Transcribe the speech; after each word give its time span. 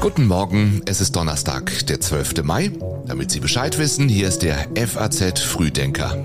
Guten 0.00 0.26
Morgen, 0.26 0.82
es 0.86 1.00
ist 1.00 1.14
Donnerstag, 1.14 1.86
der 1.86 2.00
12. 2.00 2.42
Mai. 2.42 2.72
Damit 3.06 3.30
Sie 3.30 3.38
Bescheid 3.38 3.78
wissen, 3.78 4.08
hier 4.08 4.26
ist 4.26 4.42
der 4.42 4.66
FAZ 4.74 5.38
Frühdenker. 5.38 6.16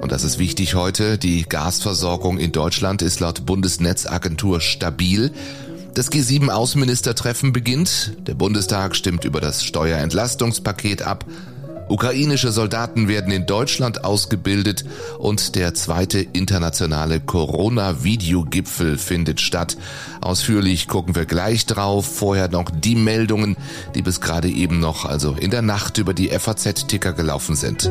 Und 0.00 0.10
das 0.10 0.24
ist 0.24 0.40
wichtig 0.40 0.74
heute, 0.74 1.18
die 1.18 1.44
Gasversorgung 1.44 2.38
in 2.38 2.50
Deutschland 2.50 3.00
ist 3.00 3.20
laut 3.20 3.46
Bundesnetzagentur 3.46 4.60
stabil. 4.60 5.30
Das 5.94 6.10
G7-Außenministertreffen 6.10 7.52
beginnt. 7.52 8.16
Der 8.26 8.34
Bundestag 8.34 8.96
stimmt 8.96 9.24
über 9.24 9.40
das 9.40 9.62
Steuerentlastungspaket 9.62 11.02
ab. 11.02 11.24
Ukrainische 11.92 12.52
Soldaten 12.52 13.06
werden 13.06 13.30
in 13.30 13.44
Deutschland 13.44 14.02
ausgebildet 14.02 14.86
und 15.18 15.56
der 15.56 15.74
zweite 15.74 16.20
internationale 16.20 17.20
Corona-Videogipfel 17.20 18.96
findet 18.96 19.42
statt. 19.42 19.76
Ausführlich 20.22 20.88
gucken 20.88 21.14
wir 21.14 21.26
gleich 21.26 21.66
drauf. 21.66 22.06
Vorher 22.06 22.48
noch 22.48 22.70
die 22.70 22.94
Meldungen, 22.94 23.58
die 23.94 24.00
bis 24.00 24.22
gerade 24.22 24.48
eben 24.48 24.80
noch, 24.80 25.04
also 25.04 25.36
in 25.38 25.50
der 25.50 25.60
Nacht 25.60 25.98
über 25.98 26.14
die 26.14 26.30
FAZ-Ticker 26.30 27.12
gelaufen 27.12 27.56
sind. 27.56 27.90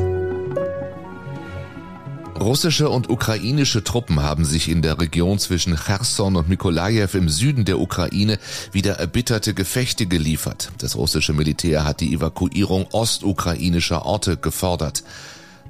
Russische 2.42 2.90
und 2.90 3.08
ukrainische 3.08 3.84
Truppen 3.84 4.24
haben 4.24 4.46
sich 4.46 4.68
in 4.68 4.82
der 4.82 5.00
Region 5.00 5.38
zwischen 5.38 5.78
Cherson 5.78 6.36
und 6.36 6.50
Mikolajew 6.50 7.10
im 7.14 7.30
Süden 7.30 7.66
der 7.66 7.80
Ukraine 7.80 8.40
wieder 8.72 8.96
erbitterte 8.96 9.54
Gefechte 9.54 10.08
geliefert. 10.08 10.72
Das 10.80 10.96
russische 10.96 11.34
Militär 11.34 11.86
hat 11.86 12.02
die 12.02 12.16
Evakuierung 12.16 12.88
ostukrainischer 12.92 14.06
Orte 14.08 14.38
gefordert. 14.38 15.04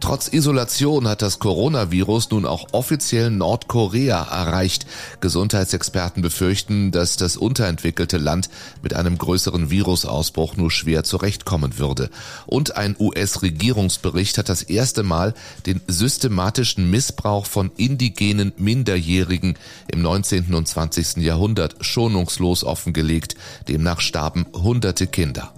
Trotz 0.01 0.27
Isolation 0.33 1.07
hat 1.07 1.21
das 1.21 1.37
Coronavirus 1.37 2.31
nun 2.31 2.47
auch 2.47 2.69
offiziell 2.71 3.29
Nordkorea 3.29 4.23
erreicht. 4.23 4.87
Gesundheitsexperten 5.21 6.23
befürchten, 6.23 6.91
dass 6.91 7.17
das 7.17 7.37
unterentwickelte 7.37 8.17
Land 8.17 8.49
mit 8.81 8.95
einem 8.95 9.20
größeren 9.20 9.70
Virusausbruch 9.70 10.57
nur 10.57 10.71
schwer 10.71 11.03
zurechtkommen 11.03 11.77
würde. 11.77 12.09
Und 12.48 12.76
ein 12.76 12.95
US-Regierungsbericht 12.99 14.39
hat 14.39 14.49
das 14.49 14.63
erste 14.63 15.03
Mal 15.03 15.35
den 15.67 15.81
systematischen 15.87 16.89
Missbrauch 16.89 17.45
von 17.45 17.71
indigenen 17.77 18.54
Minderjährigen 18.57 19.55
im 19.87 20.01
19. 20.01 20.55
und 20.55 20.67
20. 20.67 21.17
Jahrhundert 21.17 21.76
schonungslos 21.79 22.63
offengelegt. 22.63 23.35
Demnach 23.67 24.01
starben 24.01 24.48
hunderte 24.51 25.05
Kinder. 25.05 25.54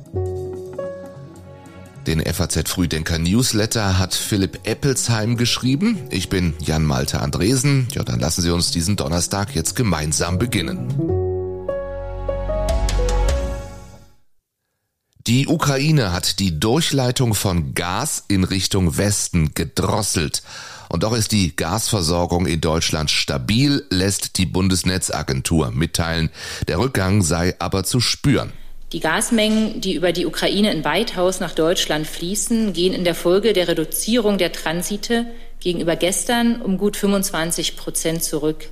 Den 2.07 2.19
FAZ 2.19 2.69
Frühdenker 2.69 3.17
Newsletter 3.17 3.97
hat 3.97 4.13
Philipp 4.13 4.67
Eppelsheim 4.67 5.37
geschrieben. 5.37 5.97
Ich 6.09 6.27
bin 6.27 6.53
Jan 6.59 6.83
Malte 6.83 7.21
Andresen. 7.21 7.87
Ja, 7.93 8.03
dann 8.03 8.19
lassen 8.19 8.41
Sie 8.41 8.49
uns 8.49 8.71
diesen 8.71 8.97
Donnerstag 8.97 9.55
jetzt 9.55 9.77
gemeinsam 9.77 10.37
beginnen. 10.37 10.89
Die 15.27 15.47
Ukraine 15.47 16.11
hat 16.11 16.39
die 16.39 16.59
Durchleitung 16.59 17.33
von 17.33 17.73
Gas 17.73 18.25
in 18.27 18.43
Richtung 18.43 18.97
Westen 18.97 19.53
gedrosselt. 19.53 20.43
Und 20.89 21.03
doch 21.03 21.13
ist 21.13 21.31
die 21.31 21.55
Gasversorgung 21.55 22.45
in 22.45 22.59
Deutschland 22.59 23.11
stabil, 23.11 23.85
lässt 23.89 24.37
die 24.37 24.45
Bundesnetzagentur 24.45 25.71
mitteilen. 25.71 26.29
Der 26.67 26.79
Rückgang 26.79 27.21
sei 27.21 27.55
aber 27.59 27.85
zu 27.85 28.01
spüren. 28.01 28.51
Die 28.93 28.99
Gasmengen, 28.99 29.81
die 29.81 29.95
über 29.95 30.11
die 30.11 30.27
Ukraine 30.27 30.71
in 30.71 30.85
Weithaus 30.85 31.39
nach 31.39 31.55
Deutschland 31.55 32.05
fließen, 32.05 32.73
gehen 32.73 32.93
in 32.93 33.03
der 33.03 33.15
Folge 33.15 33.53
der 33.53 33.67
Reduzierung 33.67 34.37
der 34.37 34.51
Transite 34.51 35.25
gegenüber 35.59 35.95
gestern 35.95 36.61
um 36.61 36.77
gut 36.77 36.95
25 36.95 37.75
Prozent 37.75 38.23
zurück. 38.23 38.69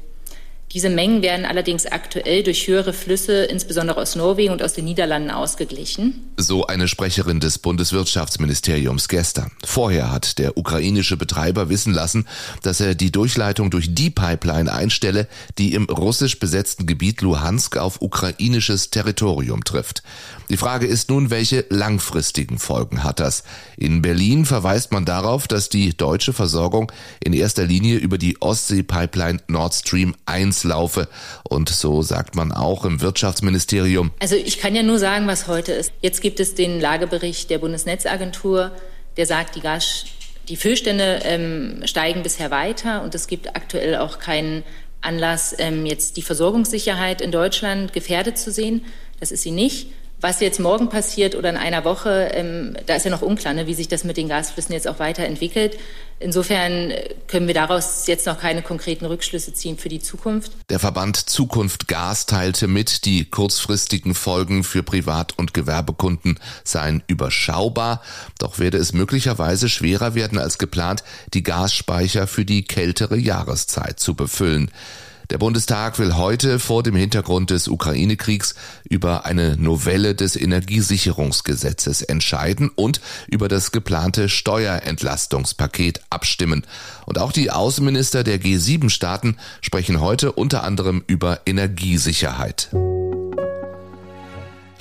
Diese 0.74 0.90
Mengen 0.90 1.22
werden 1.22 1.46
allerdings 1.46 1.86
aktuell 1.86 2.44
durch 2.44 2.68
höhere 2.68 2.94
Flüsse, 2.94 3.44
insbesondere 3.44 4.00
aus 4.00 4.16
Norwegen 4.16 4.54
und 4.54 4.64
aus 4.64 4.74
den 4.74 4.86
Niederlanden, 4.86 5.30
ausgeglichen. 5.30 6.32
So 6.38 6.66
eine 6.66 6.88
Sprecherin 6.88 7.42
des 7.42 7.60
Bundeswirtschaftsministeriums 7.60 9.10
gestern. 9.10 9.52
Vorher 9.66 10.12
hat 10.12 10.40
der 10.40 10.58
ukrainische 10.58 11.18
Betreiber 11.18 11.70
wissen 11.70 11.94
lassen, 11.94 12.26
dass 12.64 12.80
er 12.80 12.96
die 12.96 13.12
Durchleitung 13.12 13.70
durch 13.70 13.94
die 13.94 14.10
Pipeline 14.10 14.72
einstelle, 14.72 15.28
die 15.58 15.74
im 15.74 15.86
russisch 15.86 16.40
besetzten 16.40 16.86
Gebiet 16.86 17.22
Luhansk 17.22 17.76
auf 17.76 18.02
ukrainisches 18.02 18.92
Territorium 18.92 19.66
trifft. 19.66 20.04
Die 20.50 20.58
Frage 20.58 20.86
ist 20.86 21.10
nun, 21.10 21.30
welche 21.30 21.66
langfristigen 21.70 22.60
Folgen 22.60 23.04
hat 23.04 23.20
das? 23.20 23.44
In 23.78 24.02
Berlin 24.02 24.46
verweist 24.46 24.92
man 24.92 25.06
darauf, 25.06 25.48
dass 25.48 25.70
die 25.70 25.96
deutsche 25.96 26.34
Versorgung 26.34 26.92
in 27.24 27.34
erster 27.34 27.66
Linie 27.66 27.98
über 27.98 28.18
die 28.18 28.42
Ostsee-Pipeline 28.42 29.40
Nord 29.48 29.74
Stream 29.74 30.16
1 30.26 30.61
laufe. 30.64 31.08
Und 31.44 31.70
so 31.70 32.02
sagt 32.02 32.36
man 32.36 32.52
auch 32.52 32.86
im 32.86 33.02
Wirtschaftsministerium. 33.02 34.12
Also 34.20 34.36
ich 34.36 34.60
kann 34.60 34.76
ja 34.76 34.84
nur 34.84 35.00
sagen, 35.00 35.28
was 35.28 35.48
heute 35.48 35.72
ist. 35.74 35.92
Jetzt 36.02 36.22
gibt 36.22 36.40
es 36.40 36.56
den 36.56 36.80
Lagebericht 36.80 37.50
der 37.50 37.60
Bundesnetzagentur, 37.60 38.72
der 39.18 39.26
sagt, 39.26 39.56
die 39.56 39.62
Gas 39.62 40.06
die 40.48 40.58
Füllstände 40.58 41.20
ähm, 41.24 41.82
steigen 41.86 42.24
bisher 42.24 42.52
weiter 42.52 43.04
und 43.04 43.16
es 43.16 43.28
gibt 43.28 43.56
aktuell 43.56 43.96
auch 43.98 44.20
keinen 44.20 44.64
Anlass, 45.00 45.56
ähm, 45.58 45.86
jetzt 45.86 46.18
die 46.18 46.22
Versorgungssicherheit 46.22 47.22
in 47.22 47.32
Deutschland 47.32 47.94
gefährdet 47.94 48.38
zu 48.38 48.52
sehen. 48.52 48.86
Das 49.20 49.32
ist 49.32 49.44
sie 49.44 49.52
nicht. 49.52 49.88
Was 50.22 50.40
jetzt 50.40 50.60
morgen 50.60 50.90
passiert 50.90 51.36
oder 51.36 51.50
in 51.50 51.58
einer 51.58 51.84
Woche, 51.84 52.30
ähm, 52.34 52.78
da 52.86 52.96
ist 52.96 53.06
ja 53.06 53.12
noch 53.12 53.24
unklar, 53.24 53.56
ne, 53.56 53.66
wie 53.66 53.74
sich 53.74 53.88
das 53.88 54.04
mit 54.04 54.18
den 54.18 54.30
Gasflüssen 54.30 54.74
jetzt 54.74 54.88
auch 54.88 55.00
weiterentwickelt. 55.00 55.80
Insofern 56.20 56.94
können 57.28 57.48
wir 57.48 57.56
daraus 57.56 58.06
jetzt 58.06 58.28
noch 58.28 58.40
keine 58.40 58.62
konkreten 58.62 59.08
Rückschlüsse 59.08 59.56
ziehen 59.56 59.80
für 59.80 59.90
die 59.90 60.00
Zukunft. 60.00 60.52
Der 60.70 60.78
Verband 60.78 61.18
Zukunft 61.18 61.88
Gas 61.88 62.28
teilte 62.28 62.68
mit, 62.68 63.06
die 63.06 63.26
kurzfristigen 63.26 64.14
Folgen 64.14 64.64
für 64.64 64.84
Privat- 64.84 65.40
und 65.40 65.56
Gewerbekunden 65.56 66.40
seien 66.64 67.02
überschaubar. 67.08 68.04
Doch 68.38 68.60
werde 68.60 68.78
es 68.78 68.94
möglicherweise 68.94 69.70
schwerer 69.70 70.14
werden 70.14 70.38
als 70.38 70.60
geplant, 70.60 71.04
die 71.34 71.42
Gasspeicher 71.42 72.28
für 72.28 72.46
die 72.46 72.64
kältere 72.64 73.18
Jahreszeit 73.18 74.00
zu 74.00 74.14
befüllen. 74.14 74.70
Der 75.32 75.38
Bundestag 75.38 75.98
will 75.98 76.18
heute 76.18 76.60
vor 76.60 76.84
dem 76.84 76.94
Hintergrund 76.94 77.52
des 77.52 77.70
Ukraine-Kriegs 77.70 78.54
über 78.90 79.24
eine 79.24 79.56
Novelle 79.56 80.14
des 80.14 80.36
Energiesicherungsgesetzes 80.36 82.02
entscheiden 82.02 82.68
und 82.68 83.00
über 83.30 83.48
das 83.48 83.72
geplante 83.72 84.28
Steuerentlastungspaket 84.28 86.02
abstimmen. 86.10 86.66
Und 87.06 87.18
auch 87.18 87.32
die 87.32 87.50
Außenminister 87.50 88.26
der 88.26 88.42
G7-Staaten 88.42 89.38
sprechen 89.62 90.02
heute 90.02 90.34
unter 90.34 90.66
anderem 90.66 91.02
über 91.08 91.40
Energiesicherheit. 91.46 92.70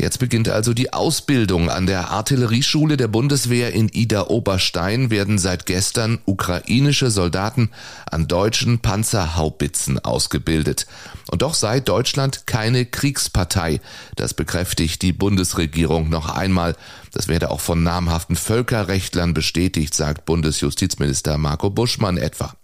Jetzt 0.01 0.19
beginnt 0.19 0.49
also 0.49 0.73
die 0.73 0.95
Ausbildung. 0.95 1.69
An 1.69 1.87
der 1.87 2.11
Artillerieschule 2.11 2.97
der 2.97 3.09
Bundeswehr 3.09 3.75
in 3.75 3.91
Ida-Oberstein 3.93 5.11
werden 5.11 5.37
seit 5.37 5.67
gestern 5.67 6.19
ukrainische 6.25 7.11
Soldaten 7.11 7.69
an 8.11 8.27
deutschen 8.27 8.79
Panzerhaubitzen 8.79 9.99
ausgebildet. 10.03 10.87
Und 11.31 11.43
doch 11.43 11.53
sei 11.53 11.81
Deutschland 11.81 12.47
keine 12.47 12.87
Kriegspartei. 12.87 13.83
Das 14.17 14.33
bekräftigt 14.33 15.03
die 15.03 15.13
Bundesregierung 15.13 16.09
noch 16.09 16.31
einmal. 16.31 16.77
Das 17.13 17.29
werde 17.29 17.51
auch 17.51 17.61
von 17.61 17.83
namhaften 17.83 18.37
Völkerrechtlern 18.37 19.35
bestätigt, 19.35 19.93
sagt 19.93 20.25
Bundesjustizminister 20.25 21.37
Marco 21.37 21.69
Buschmann 21.69 22.17
etwa. 22.17 22.55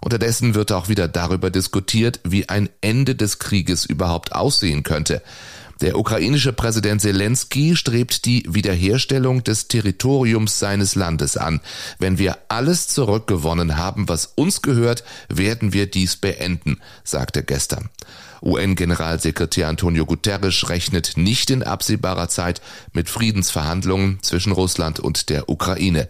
Unterdessen 0.00 0.54
wird 0.54 0.72
auch 0.72 0.88
wieder 0.88 1.06
darüber 1.06 1.50
diskutiert, 1.50 2.20
wie 2.24 2.48
ein 2.48 2.70
Ende 2.80 3.14
des 3.14 3.38
Krieges 3.38 3.84
überhaupt 3.84 4.32
aussehen 4.32 4.84
könnte. 4.84 5.22
Der 5.82 5.98
ukrainische 5.98 6.52
Präsident 6.52 7.00
Zelensky 7.00 7.74
strebt 7.74 8.24
die 8.24 8.44
Wiederherstellung 8.48 9.42
des 9.42 9.66
Territoriums 9.66 10.60
seines 10.60 10.94
Landes 10.94 11.36
an. 11.36 11.60
Wenn 11.98 12.18
wir 12.18 12.38
alles 12.46 12.86
zurückgewonnen 12.86 13.76
haben, 13.76 14.08
was 14.08 14.26
uns 14.26 14.62
gehört, 14.62 15.02
werden 15.28 15.72
wir 15.72 15.90
dies 15.90 16.14
beenden, 16.14 16.78
sagte 17.02 17.42
gestern. 17.42 17.88
UN-Generalsekretär 18.42 19.66
Antonio 19.66 20.06
Guterres 20.06 20.68
rechnet 20.68 21.14
nicht 21.16 21.50
in 21.50 21.64
absehbarer 21.64 22.28
Zeit 22.28 22.60
mit 22.92 23.10
Friedensverhandlungen 23.10 24.22
zwischen 24.22 24.52
Russland 24.52 25.00
und 25.00 25.30
der 25.30 25.48
Ukraine. 25.48 26.08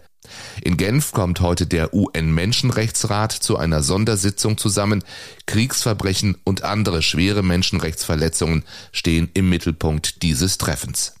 In 0.61 0.77
Genf 0.77 1.11
kommt 1.11 1.41
heute 1.41 1.67
der 1.67 1.93
UN-Menschenrechtsrat 1.93 3.31
zu 3.31 3.57
einer 3.57 3.83
Sondersitzung 3.83 4.57
zusammen. 4.57 5.03
Kriegsverbrechen 5.45 6.37
und 6.43 6.63
andere 6.63 7.01
schwere 7.01 7.43
Menschenrechtsverletzungen 7.43 8.63
stehen 8.91 9.29
im 9.33 9.49
Mittelpunkt 9.49 10.21
dieses 10.23 10.57
Treffens. 10.57 11.15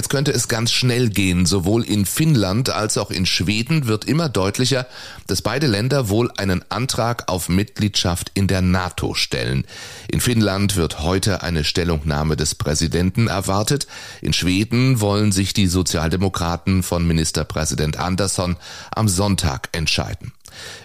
Jetzt 0.00 0.08
könnte 0.08 0.32
es 0.32 0.48
ganz 0.48 0.72
schnell 0.72 1.10
gehen. 1.10 1.44
Sowohl 1.44 1.84
in 1.84 2.06
Finnland 2.06 2.70
als 2.70 2.96
auch 2.96 3.10
in 3.10 3.26
Schweden 3.26 3.86
wird 3.86 4.06
immer 4.06 4.30
deutlicher, 4.30 4.86
dass 5.26 5.42
beide 5.42 5.66
Länder 5.66 6.08
wohl 6.08 6.30
einen 6.38 6.64
Antrag 6.70 7.28
auf 7.28 7.50
Mitgliedschaft 7.50 8.30
in 8.32 8.46
der 8.46 8.62
NATO 8.62 9.12
stellen. 9.12 9.66
In 10.10 10.22
Finnland 10.22 10.76
wird 10.76 11.00
heute 11.00 11.42
eine 11.42 11.64
Stellungnahme 11.64 12.36
des 12.36 12.54
Präsidenten 12.54 13.26
erwartet. 13.26 13.88
In 14.22 14.32
Schweden 14.32 15.02
wollen 15.02 15.32
sich 15.32 15.52
die 15.52 15.66
Sozialdemokraten 15.66 16.82
von 16.82 17.06
Ministerpräsident 17.06 17.98
Andersson 17.98 18.56
am 18.92 19.06
Sonntag 19.06 19.68
entscheiden. 19.72 20.32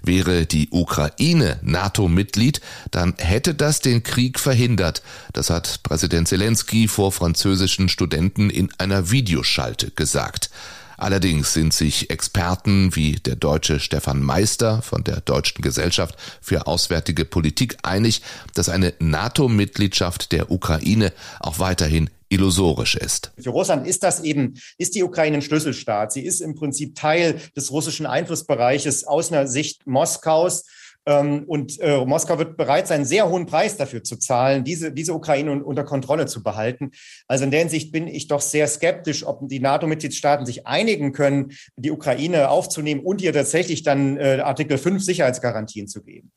Wäre 0.04 0.46
die 0.46 0.70
Ukraine 0.72 1.60
NATO-Mitglied, 1.62 2.62
dann 2.92 3.16
hätte 3.18 3.54
das 3.54 3.80
den 3.80 4.04
Krieg 4.04 4.40
verhindert. 4.40 5.02
Das 5.34 5.50
hat 5.50 5.82
Präsident 5.84 6.28
Zelensky 6.28 6.88
vor 6.88 7.12
französischen 7.12 7.90
Studenten 7.90 8.50
in 8.50 8.70
einer 8.78 9.12
Videoschalte 9.12 9.92
gesagt. 9.92 10.50
Allerdings 10.98 11.54
sind 11.54 11.74
sich 11.74 12.10
Experten 12.10 12.96
wie 12.96 13.14
der 13.14 13.36
deutsche 13.36 13.80
Stefan 13.80 14.22
Meister 14.22 14.82
von 14.82 15.04
der 15.04 15.22
Deutschen 15.22 15.62
Gesellschaft 15.62 16.16
für 16.42 16.68
Auswärtige 16.68 17.26
Politik 17.26 17.78
einig, 17.84 18.22
dass 18.54 18.70
eine 18.70 18.94
NATO-Mitgliedschaft 19.00 20.32
der 20.32 20.52
Ukraine 20.52 21.12
auch 21.40 21.60
weiterhin 21.60 22.10
illusorisch 22.30 22.96
ist. 22.96 23.32
Für 23.38 23.52
Russland 23.52 23.88
ist 23.88 24.04
das 24.04 24.22
eben, 24.22 24.56
ist 24.78 24.96
die 24.96 25.04
Ukraine 25.04 25.38
ein 25.38 25.42
Schlüsselstaat. 25.42 26.12
Sie 26.12 26.26
ist 26.26 26.42
im 26.42 26.56
Prinzip 26.56 26.96
Teil 26.96 27.40
des 27.56 27.72
russischen 27.72 28.06
Einflussbereiches 28.06 29.06
aus 29.06 29.32
einer 29.32 29.48
Sicht 29.48 29.86
Moskaus. 29.86 30.66
Ähm, 31.06 31.44
und 31.48 31.80
äh, 31.82 32.04
Moskau 32.06 32.38
wird 32.38 32.58
bereit 32.58 32.88
sein, 32.88 33.06
sehr 33.06 33.30
hohen 33.30 33.46
Preis 33.46 33.78
dafür 33.78 34.04
zu 34.04 34.18
zahlen, 34.18 34.64
diese, 34.64 34.92
diese 34.92 35.14
Ukraine 35.14 35.64
unter 35.64 35.84
Kontrolle 35.84 36.26
zu 36.26 36.44
behalten. 36.44 36.92
Also 37.28 37.44
in 37.44 37.52
der 37.52 37.60
Hinsicht 37.62 37.92
bin 37.92 38.08
ich 38.08 38.28
doch 38.28 38.42
sehr 38.42 38.68
skeptisch, 38.68 39.26
ob 39.26 39.48
die 39.48 39.60
NATO-Mitgliedstaaten 39.60 40.46
sich 40.46 40.66
einigen 40.68 41.12
können, 41.12 41.52
die 41.76 41.92
Ukraine 41.92 42.50
aufzunehmen 42.50 43.02
und 43.02 43.22
ihr 43.22 43.34
tatsächlich 43.34 43.84
dann 43.84 44.18
äh, 44.18 44.40
Artikel 44.44 44.78
5 44.78 45.04
Sicherheitsgarantien 45.04 45.88
zu 45.88 46.04
geben. 46.04 46.32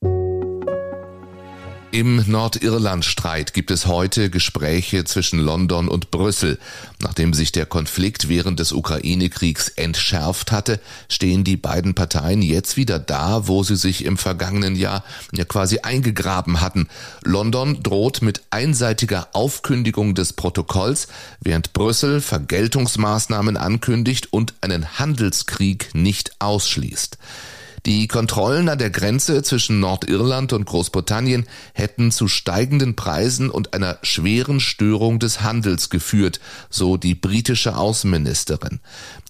Im 1.98 2.22
Nordirland-Streit 2.30 3.54
gibt 3.54 3.72
es 3.72 3.86
heute 3.86 4.30
Gespräche 4.30 5.04
zwischen 5.04 5.40
London 5.40 5.88
und 5.88 6.12
Brüssel. 6.12 6.60
Nachdem 7.00 7.34
sich 7.34 7.50
der 7.50 7.66
Konflikt 7.66 8.28
während 8.28 8.60
des 8.60 8.70
Ukraine-Kriegs 8.70 9.70
entschärft 9.70 10.52
hatte, 10.52 10.78
stehen 11.08 11.42
die 11.42 11.56
beiden 11.56 11.94
Parteien 11.94 12.40
jetzt 12.40 12.76
wieder 12.76 13.00
da, 13.00 13.48
wo 13.48 13.64
sie 13.64 13.74
sich 13.74 14.04
im 14.04 14.16
vergangenen 14.16 14.76
Jahr 14.76 15.02
ja 15.32 15.44
quasi 15.44 15.80
eingegraben 15.80 16.60
hatten. 16.60 16.86
London 17.24 17.82
droht 17.82 18.22
mit 18.22 18.42
einseitiger 18.50 19.30
Aufkündigung 19.32 20.14
des 20.14 20.34
Protokolls, 20.34 21.08
während 21.40 21.72
Brüssel 21.72 22.20
Vergeltungsmaßnahmen 22.20 23.56
ankündigt 23.56 24.32
und 24.32 24.54
einen 24.60 25.00
Handelskrieg 25.00 25.92
nicht 25.94 26.30
ausschließt. 26.38 27.18
Die 27.86 28.08
Kontrollen 28.08 28.68
an 28.68 28.78
der 28.78 28.90
Grenze 28.90 29.42
zwischen 29.42 29.80
Nordirland 29.80 30.52
und 30.52 30.66
Großbritannien 30.66 31.46
hätten 31.74 32.10
zu 32.10 32.28
steigenden 32.28 32.96
Preisen 32.96 33.50
und 33.50 33.74
einer 33.74 33.98
schweren 34.02 34.60
Störung 34.60 35.18
des 35.18 35.42
Handels 35.42 35.90
geführt, 35.90 36.40
so 36.70 36.96
die 36.96 37.14
britische 37.14 37.76
Außenministerin. 37.76 38.80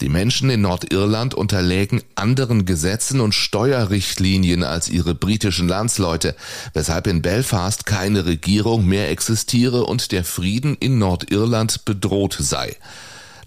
Die 0.00 0.08
Menschen 0.08 0.50
in 0.50 0.62
Nordirland 0.62 1.34
unterlägen 1.34 2.02
anderen 2.14 2.64
Gesetzen 2.64 3.20
und 3.20 3.34
Steuerrichtlinien 3.34 4.62
als 4.62 4.88
ihre 4.88 5.14
britischen 5.14 5.68
Landsleute, 5.68 6.34
weshalb 6.72 7.06
in 7.06 7.22
Belfast 7.22 7.86
keine 7.86 8.24
Regierung 8.24 8.86
mehr 8.86 9.10
existiere 9.10 9.84
und 9.84 10.12
der 10.12 10.24
Frieden 10.24 10.76
in 10.80 10.98
Nordirland 10.98 11.84
bedroht 11.84 12.36
sei. 12.38 12.76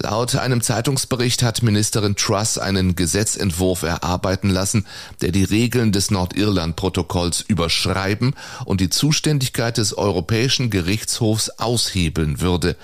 Laut 0.02 0.36
einem 0.36 0.62
Zeitungsbericht 0.62 1.44
hat 1.44 1.62
Ministerin 1.62 2.16
Truss 2.16 2.58
einen 2.58 2.96
Gesetzentwurf 2.96 3.84
erarbeiten 3.84 4.50
lassen, 4.50 4.88
der 5.22 5.32
die 5.32 5.44
Regeln 5.44 5.92
des 5.92 6.10
Nordirland-Protokolls 6.10 7.42
überschreiben 7.42 8.34
und 8.66 8.82
die 8.82 8.90
Zuständigkeit 8.90 9.78
des 9.78 9.96
Europäischen 9.96 10.72
Gerichtshofs 10.72 11.52
aushebeln 11.60 12.42
würde. 12.42 12.78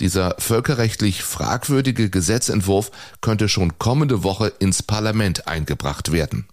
Dieser 0.00 0.34
völkerrechtlich 0.38 1.22
fragwürdige 1.22 2.08
Gesetzentwurf 2.08 2.90
könnte 3.20 3.50
schon 3.50 3.78
kommende 3.78 4.24
Woche 4.24 4.50
ins 4.58 4.82
Parlament 4.82 5.46
eingebracht 5.46 6.10
werden. 6.10 6.46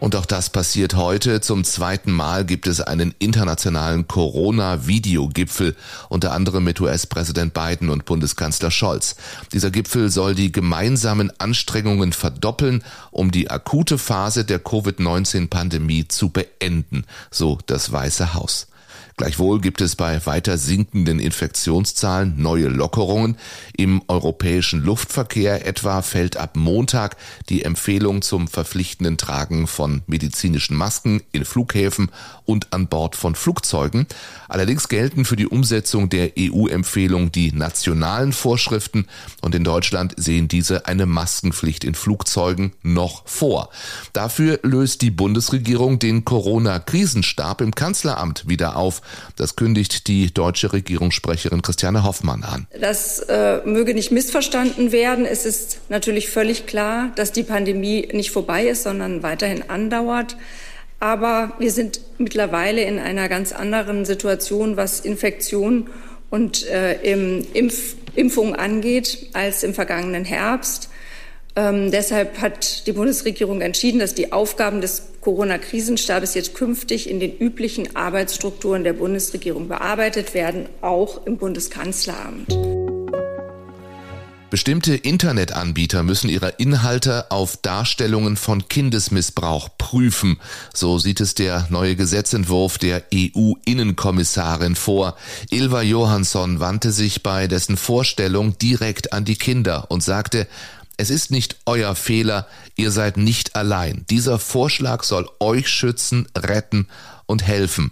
Und 0.00 0.16
auch 0.16 0.24
das 0.24 0.48
passiert 0.48 0.94
heute. 0.94 1.42
Zum 1.42 1.62
zweiten 1.62 2.10
Mal 2.10 2.46
gibt 2.46 2.66
es 2.66 2.80
einen 2.80 3.14
internationalen 3.18 4.08
Corona-Videogipfel, 4.08 5.76
unter 6.08 6.32
anderem 6.32 6.64
mit 6.64 6.80
US-Präsident 6.80 7.52
Biden 7.52 7.90
und 7.90 8.06
Bundeskanzler 8.06 8.70
Scholz. 8.70 9.14
Dieser 9.52 9.70
Gipfel 9.70 10.08
soll 10.08 10.34
die 10.34 10.52
gemeinsamen 10.52 11.30
Anstrengungen 11.38 12.14
verdoppeln, 12.14 12.82
um 13.10 13.30
die 13.30 13.50
akute 13.50 13.98
Phase 13.98 14.46
der 14.46 14.58
Covid-19-Pandemie 14.58 16.08
zu 16.08 16.30
beenden, 16.30 17.04
so 17.30 17.58
das 17.66 17.92
Weiße 17.92 18.32
Haus. 18.32 18.69
Gleichwohl 19.20 19.60
gibt 19.60 19.82
es 19.82 19.96
bei 19.96 20.24
weiter 20.24 20.56
sinkenden 20.56 21.18
Infektionszahlen 21.18 22.40
neue 22.40 22.68
Lockerungen. 22.68 23.36
Im 23.76 24.00
europäischen 24.08 24.82
Luftverkehr 24.82 25.66
etwa 25.66 26.00
fällt 26.00 26.38
ab 26.38 26.56
Montag 26.56 27.18
die 27.50 27.64
Empfehlung 27.64 28.22
zum 28.22 28.48
verpflichtenden 28.48 29.18
Tragen 29.18 29.66
von 29.66 30.00
medizinischen 30.06 30.74
Masken 30.74 31.22
in 31.32 31.44
Flughäfen 31.44 32.10
und 32.46 32.72
an 32.72 32.86
Bord 32.86 33.14
von 33.14 33.34
Flugzeugen. 33.34 34.06
Allerdings 34.48 34.88
gelten 34.88 35.26
für 35.26 35.36
die 35.36 35.46
Umsetzung 35.46 36.08
der 36.08 36.32
EU-Empfehlung 36.38 37.30
die 37.30 37.52
nationalen 37.52 38.32
Vorschriften 38.32 39.06
und 39.42 39.54
in 39.54 39.64
Deutschland 39.64 40.14
sehen 40.16 40.48
diese 40.48 40.86
eine 40.86 41.04
Maskenpflicht 41.04 41.84
in 41.84 41.94
Flugzeugen 41.94 42.72
noch 42.82 43.28
vor. 43.28 43.68
Dafür 44.14 44.60
löst 44.62 45.02
die 45.02 45.10
Bundesregierung 45.10 45.98
den 45.98 46.24
Corona-Krisenstab 46.24 47.60
im 47.60 47.74
Kanzleramt 47.74 48.48
wieder 48.48 48.76
auf. 48.76 49.02
Das 49.36 49.56
kündigt 49.56 50.08
die 50.08 50.32
deutsche 50.32 50.72
Regierungssprecherin 50.72 51.62
Christiane 51.62 52.04
Hoffmann 52.04 52.42
an. 52.42 52.66
Das 52.78 53.20
äh, 53.20 53.60
möge 53.64 53.94
nicht 53.94 54.10
missverstanden 54.10 54.92
werden. 54.92 55.24
Es 55.24 55.46
ist 55.46 55.80
natürlich 55.88 56.28
völlig 56.28 56.66
klar, 56.66 57.10
dass 57.16 57.32
die 57.32 57.42
Pandemie 57.42 58.08
nicht 58.12 58.30
vorbei 58.30 58.66
ist, 58.66 58.82
sondern 58.82 59.22
weiterhin 59.22 59.68
andauert. 59.68 60.36
Aber 61.00 61.54
wir 61.58 61.70
sind 61.70 62.00
mittlerweile 62.18 62.82
in 62.82 62.98
einer 62.98 63.28
ganz 63.28 63.52
anderen 63.52 64.04
Situation, 64.04 64.76
was 64.76 65.00
Infektion 65.00 65.88
und 66.28 66.66
äh, 66.66 67.00
Impf 67.02 67.96
Impfung 68.16 68.56
angeht, 68.56 69.28
als 69.34 69.62
im 69.62 69.72
vergangenen 69.72 70.24
Herbst. 70.24 70.90
Ähm, 71.56 71.90
deshalb 71.90 72.40
hat 72.40 72.86
die 72.86 72.92
Bundesregierung 72.92 73.60
entschieden, 73.60 73.98
dass 73.98 74.14
die 74.14 74.32
Aufgaben 74.32 74.80
des 74.80 75.02
Corona-Krisenstabes 75.20 76.34
jetzt 76.34 76.54
künftig 76.54 77.10
in 77.10 77.20
den 77.20 77.36
üblichen 77.36 77.96
Arbeitsstrukturen 77.96 78.84
der 78.84 78.94
Bundesregierung 78.94 79.68
bearbeitet 79.68 80.34
werden, 80.34 80.68
auch 80.80 81.26
im 81.26 81.36
Bundeskanzleramt. 81.36 82.56
Bestimmte 84.50 84.96
Internetanbieter 84.96 86.02
müssen 86.02 86.28
ihre 86.28 86.48
Inhalte 86.58 87.30
auf 87.30 87.56
Darstellungen 87.56 88.36
von 88.36 88.66
Kindesmissbrauch 88.66 89.68
prüfen. 89.78 90.40
So 90.74 90.98
sieht 90.98 91.20
es 91.20 91.36
der 91.36 91.68
neue 91.70 91.94
Gesetzentwurf 91.94 92.76
der 92.76 93.04
EU-Innenkommissarin 93.14 94.74
vor. 94.74 95.16
Ilva 95.50 95.82
Johansson 95.82 96.58
wandte 96.58 96.90
sich 96.90 97.22
bei 97.22 97.46
dessen 97.46 97.76
Vorstellung 97.76 98.58
direkt 98.58 99.12
an 99.12 99.24
die 99.24 99.36
Kinder 99.36 99.86
und 99.88 100.02
sagte, 100.02 100.48
es 101.00 101.08
ist 101.08 101.30
nicht 101.30 101.56
euer 101.64 101.94
Fehler, 101.94 102.46
ihr 102.76 102.90
seid 102.90 103.16
nicht 103.16 103.56
allein. 103.56 104.04
Dieser 104.10 104.38
Vorschlag 104.38 105.02
soll 105.02 105.26
euch 105.40 105.66
schützen, 105.66 106.28
retten 106.36 106.88
und 107.24 107.42
helfen. 107.42 107.90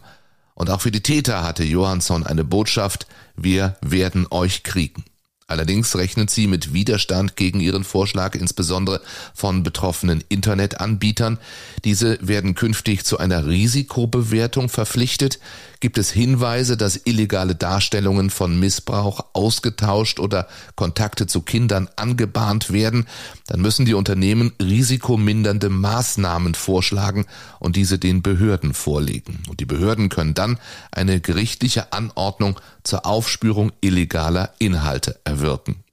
Und 0.55 0.69
auch 0.69 0.83
für 0.83 0.91
die 0.91 1.01
Täter 1.01 1.43
hatte 1.43 1.65
Johansson 1.65 2.27
eine 2.27 2.45
Botschaft, 2.45 3.07
wir 3.35 3.77
werden 3.81 4.27
euch 4.31 4.63
kriegen. 4.63 5.05
Allerdings 5.47 5.97
rechnet 5.97 6.29
sie 6.29 6.47
mit 6.47 6.75
Widerstand 6.75 7.35
gegen 7.35 7.61
ihren 7.61 7.83
Vorschlag, 7.83 8.35
insbesondere 8.35 9.01
von 9.33 9.63
betroffenen 9.63 10.23
Internetanbietern. 10.29 11.39
Diese 11.85 12.19
werden 12.21 12.55
künftig 12.55 13.07
zu 13.07 13.17
einer 13.17 13.47
Risikobewertung 13.47 14.69
verpflichtet. 14.69 15.39
Gibt 15.81 15.97
es 15.97 16.11
Hinweise, 16.11 16.77
dass 16.77 17.01
illegale 17.05 17.55
Darstellungen 17.55 18.31
von 18.31 18.59
Missbrauch 18.59 19.27
ausgetauscht 19.33 20.19
oder 20.19 20.49
Kontakte 20.75 21.29
zu 21.29 21.43
Kindern 21.43 21.89
angebahnt 21.95 22.73
werden, 22.73 23.07
dann 23.47 23.61
müssen 23.61 23.85
die 23.85 23.95
Unternehmen 23.95 24.53
risikomindernde 24.61 25.69
Maßnahmen 25.69 26.55
vorschlagen 26.55 27.27
und 27.61 27.77
diese 27.77 27.99
den 27.99 28.23
Behörden 28.23 28.75
vorlegen. 28.75 29.43
Und 29.49 29.61
die 29.61 29.67
Behörden 29.67 30.09
können 30.09 30.35
dann 30.35 30.59
eine 30.91 31.21
gerichtliche 31.21 31.93
Anordnung 31.93 32.59
zur 32.83 33.07
Aufspürung 33.07 33.71
illegaler 33.81 34.55
Inhalte 34.59 35.21
erwirken. 35.23 35.85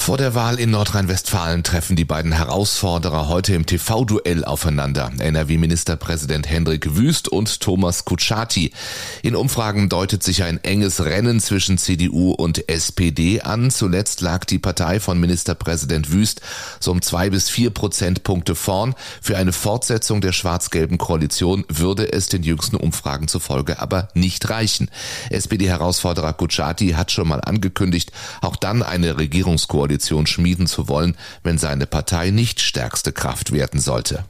Vor 0.00 0.16
der 0.16 0.34
Wahl 0.34 0.58
in 0.58 0.70
Nordrhein-Westfalen 0.70 1.62
treffen 1.62 1.94
die 1.94 2.06
beiden 2.06 2.32
Herausforderer 2.32 3.28
heute 3.28 3.54
im 3.54 3.66
TV-Duell 3.66 4.46
aufeinander. 4.46 5.12
NRW-Ministerpräsident 5.18 6.48
Hendrik 6.48 6.96
Wüst 6.96 7.28
und 7.28 7.60
Thomas 7.60 8.06
Kutschaty. 8.06 8.72
In 9.22 9.36
Umfragen 9.36 9.90
deutet 9.90 10.22
sich 10.22 10.42
ein 10.42 10.58
enges 10.64 11.04
Rennen 11.04 11.38
zwischen 11.38 11.76
CDU 11.76 12.32
und 12.32 12.68
SPD 12.70 13.42
an. 13.42 13.70
Zuletzt 13.70 14.22
lag 14.22 14.46
die 14.46 14.58
Partei 14.58 15.00
von 15.00 15.20
Ministerpräsident 15.20 16.10
Wüst 16.10 16.40
so 16.80 16.92
um 16.92 17.02
zwei 17.02 17.28
bis 17.28 17.50
vier 17.50 17.68
Prozentpunkte 17.68 18.54
vorn. 18.54 18.94
Für 19.20 19.36
eine 19.36 19.52
Fortsetzung 19.52 20.22
der 20.22 20.32
schwarz-gelben 20.32 20.96
Koalition 20.96 21.66
würde 21.68 22.10
es 22.10 22.26
den 22.26 22.42
jüngsten 22.42 22.76
Umfragen 22.76 23.28
zufolge 23.28 23.78
aber 23.80 24.08
nicht 24.14 24.48
reichen. 24.48 24.90
SPD-Herausforderer 25.28 26.32
Kutschaty 26.32 26.92
hat 26.92 27.12
schon 27.12 27.28
mal 27.28 27.42
angekündigt, 27.42 28.12
auch 28.40 28.56
dann 28.56 28.82
eine 28.82 29.18
Regierungskoalition 29.18 29.89
Koalition 29.90 30.28
schmieden 30.28 30.68
zu 30.68 30.86
wollen, 30.86 31.16
wenn 31.42 31.58
seine 31.58 31.84
Partei 31.84 32.30
nicht 32.30 32.60
stärkste 32.60 33.10
Kraft 33.12 33.50
werden 33.50 33.80
sollte. 33.80 34.24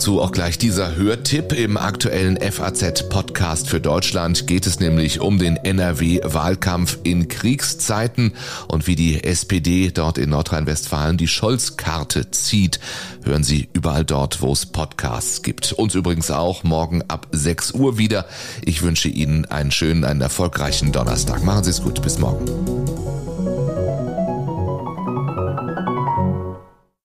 Dazu 0.00 0.22
auch 0.22 0.32
gleich 0.32 0.56
dieser 0.56 0.96
Hörtipp. 0.96 1.52
Im 1.52 1.76
aktuellen 1.76 2.38
FAZ-Podcast 2.40 3.68
für 3.68 3.82
Deutschland 3.82 4.46
geht 4.46 4.66
es 4.66 4.80
nämlich 4.80 5.20
um 5.20 5.38
den 5.38 5.56
NRW-Wahlkampf 5.56 6.96
in 7.02 7.28
Kriegszeiten 7.28 8.32
und 8.66 8.86
wie 8.86 8.96
die 8.96 9.22
SPD 9.22 9.90
dort 9.90 10.16
in 10.16 10.30
Nordrhein-Westfalen 10.30 11.18
die 11.18 11.28
Scholz-Karte 11.28 12.30
zieht. 12.30 12.80
Hören 13.24 13.44
Sie 13.44 13.68
überall 13.74 14.06
dort, 14.06 14.40
wo 14.40 14.54
es 14.54 14.64
Podcasts 14.64 15.42
gibt. 15.42 15.74
Uns 15.74 15.94
übrigens 15.94 16.30
auch 16.30 16.64
morgen 16.64 17.02
ab 17.08 17.26
6 17.32 17.72
Uhr 17.72 17.98
wieder. 17.98 18.24
Ich 18.64 18.80
wünsche 18.80 19.10
Ihnen 19.10 19.44
einen 19.44 19.70
schönen, 19.70 20.06
einen 20.06 20.22
erfolgreichen 20.22 20.92
Donnerstag. 20.92 21.44
Machen 21.44 21.64
Sie 21.64 21.70
es 21.72 21.82
gut. 21.82 22.00
Bis 22.00 22.18
morgen. 22.18 23.29